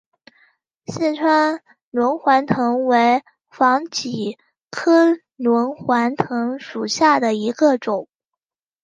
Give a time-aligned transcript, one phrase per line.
[0.87, 4.39] 四川轮环藤为防己
[4.71, 8.07] 科轮环藤属下的一个种。